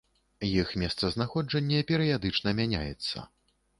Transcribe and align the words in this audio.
Іх 0.61 0.71
месцазнаходжанне 0.83 1.85
перыядычна 1.91 2.49
мяняецца. 2.61 3.17